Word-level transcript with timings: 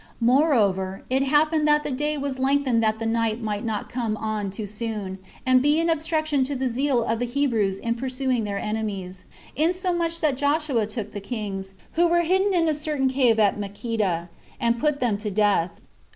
Moreover, 0.19 1.03
it 1.11 1.21
happened 1.21 1.67
that 1.67 1.83
the 1.83 1.91
day 1.91 2.17
was 2.17 2.39
lengthened 2.39 2.81
7 2.81 2.81
that 2.81 2.97
the 2.97 3.05
night 3.05 3.39
might 3.39 3.63
not 3.63 3.87
come 3.87 4.17
on 4.17 4.49
too 4.49 4.65
soon, 4.65 5.19
and 5.45 5.61
be 5.61 5.79
an 5.79 5.91
obstruction 5.91 6.43
to 6.45 6.55
the 6.55 6.69
zeal 6.69 7.03
of 7.03 7.19
the 7.19 7.27
Hebrews 7.27 7.77
in 7.77 7.93
pursuing 7.93 8.43
their 8.43 8.57
enemies; 8.57 9.25
insomuch 9.55 10.19
that 10.21 10.37
Joshua 10.37 10.87
took 10.87 11.11
the 11.11 11.21
kings, 11.21 11.75
who 11.91 12.07
were 12.07 12.21
hidden 12.23 12.51
in 12.51 12.67
a 12.67 12.73
certain 12.73 13.09
cave 13.09 13.37
at 13.39 13.59
Makkedah, 13.59 14.29
and 14.59 14.79
put 14.79 15.01
them 15.01 15.19
to 15.19 15.29
death. 15.29 15.69